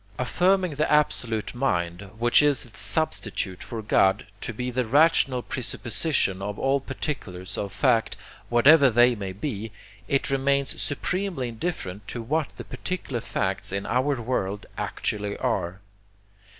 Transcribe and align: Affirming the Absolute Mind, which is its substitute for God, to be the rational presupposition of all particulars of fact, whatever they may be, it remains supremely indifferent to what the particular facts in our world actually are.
Affirming 0.17 0.71
the 0.73 0.91
Absolute 0.91 1.53
Mind, 1.53 2.09
which 2.17 2.41
is 2.41 2.65
its 2.65 2.79
substitute 2.79 3.61
for 3.61 3.83
God, 3.83 4.25
to 4.41 4.51
be 4.51 4.71
the 4.71 4.83
rational 4.87 5.43
presupposition 5.43 6.41
of 6.41 6.57
all 6.57 6.79
particulars 6.79 7.55
of 7.55 7.71
fact, 7.71 8.17
whatever 8.49 8.89
they 8.89 9.13
may 9.13 9.31
be, 9.31 9.71
it 10.07 10.31
remains 10.31 10.81
supremely 10.81 11.49
indifferent 11.49 12.07
to 12.07 12.19
what 12.23 12.49
the 12.57 12.63
particular 12.65 13.21
facts 13.21 13.71
in 13.71 13.85
our 13.85 14.15
world 14.19 14.65
actually 14.75 15.37
are. 15.37 15.81